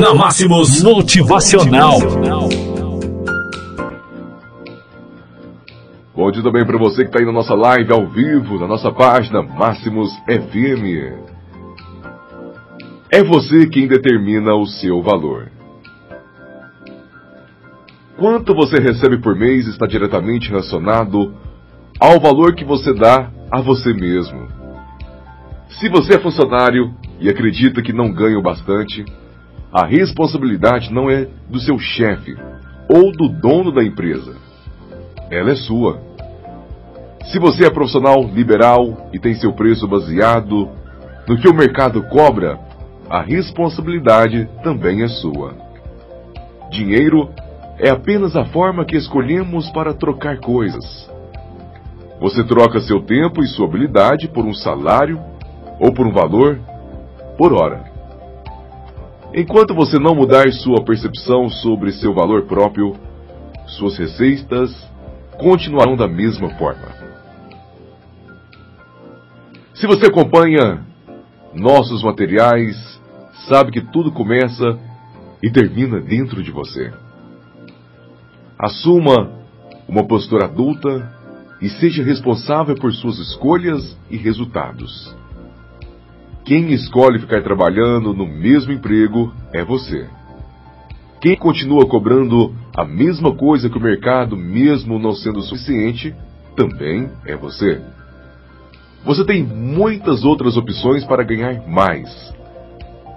[0.00, 1.98] Na Máximos Motivacional.
[6.14, 8.90] Bom dia também para você que está aí na nossa live ao vivo, na nossa
[8.90, 11.14] página Máximos FM.
[13.10, 15.50] É você quem determina o seu valor.
[18.16, 21.34] Quanto você recebe por mês está diretamente relacionado
[22.00, 24.48] ao valor que você dá a você mesmo.
[25.68, 29.04] Se você é funcionário e acredita que não ganha o bastante,
[29.74, 32.36] a responsabilidade não é do seu chefe
[32.88, 34.36] ou do dono da empresa.
[35.28, 36.00] Ela é sua.
[37.24, 40.68] Se você é profissional liberal e tem seu preço baseado
[41.26, 42.56] no que o mercado cobra,
[43.10, 45.56] a responsabilidade também é sua.
[46.70, 47.28] Dinheiro
[47.76, 51.10] é apenas a forma que escolhemos para trocar coisas.
[52.20, 55.20] Você troca seu tempo e sua habilidade por um salário
[55.80, 56.60] ou por um valor
[57.36, 57.93] por hora.
[59.36, 62.94] Enquanto você não mudar sua percepção sobre seu valor próprio,
[63.66, 64.70] suas receitas
[65.36, 66.86] continuarão da mesma forma.
[69.74, 70.86] Se você acompanha
[71.52, 72.76] nossos materiais,
[73.48, 74.78] sabe que tudo começa
[75.42, 76.92] e termina dentro de você.
[78.56, 79.32] Assuma
[79.88, 81.12] uma postura adulta
[81.60, 85.12] e seja responsável por suas escolhas e resultados.
[86.44, 90.06] Quem escolhe ficar trabalhando no mesmo emprego é você.
[91.18, 96.14] Quem continua cobrando a mesma coisa que o mercado, mesmo não sendo suficiente,
[96.54, 97.80] também é você.
[99.06, 102.10] Você tem muitas outras opções para ganhar mais.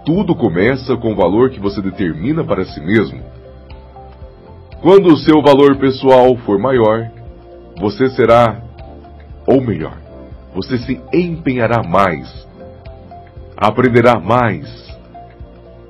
[0.05, 3.21] Tudo começa com o valor que você determina para si mesmo.
[4.81, 7.11] Quando o seu valor pessoal for maior,
[7.77, 8.63] você será,
[9.45, 9.97] ou melhor,
[10.55, 12.46] você se empenhará mais,
[13.57, 14.67] aprenderá mais,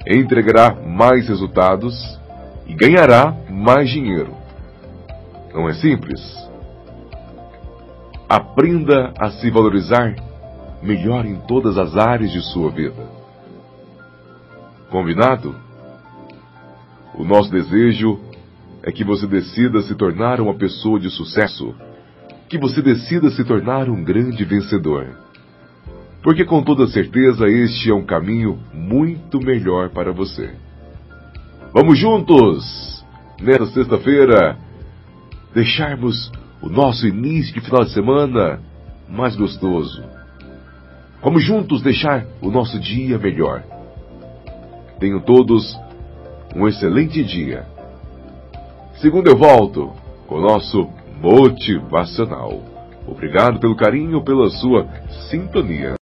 [0.07, 1.93] entregará mais resultados
[2.65, 4.33] e ganhará mais dinheiro.
[5.53, 6.21] Não é simples?
[8.29, 10.15] Aprenda a se valorizar
[10.81, 13.03] melhor em todas as áreas de sua vida.
[14.89, 15.53] Combinado?
[17.13, 18.19] O nosso desejo
[18.83, 21.75] é que você decida se tornar uma pessoa de sucesso,
[22.47, 25.26] que você decida se tornar um grande vencedor.
[26.27, 30.53] Porque com toda certeza este é um caminho muito melhor para você.
[31.73, 33.01] Vamos juntos,
[33.39, 34.57] nesta sexta-feira,
[35.53, 36.29] deixarmos
[36.61, 38.59] o nosso início de final de semana
[39.07, 40.03] mais gostoso.
[41.23, 43.63] Vamos juntos deixar o nosso dia melhor.
[44.99, 45.79] Tenham todos
[46.53, 47.65] um excelente dia.
[48.95, 49.93] Segundo eu volto
[50.27, 50.89] com o nosso
[51.21, 52.61] motivacional.
[53.07, 54.85] Obrigado pelo carinho, pela sua
[55.29, 55.95] sintonia.